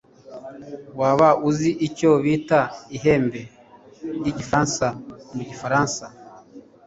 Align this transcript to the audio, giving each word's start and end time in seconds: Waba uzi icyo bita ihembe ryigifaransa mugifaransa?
Waba 0.99 1.29
uzi 1.49 1.69
icyo 1.87 2.11
bita 2.23 2.61
ihembe 2.95 3.41
ryigifaransa 4.17 4.85
mugifaransa? 5.35 6.05